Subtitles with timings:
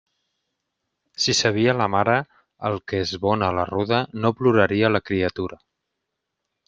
[1.25, 2.15] Si sabia la mare
[2.69, 5.61] el que és bona la ruda, no ploraria la criatura.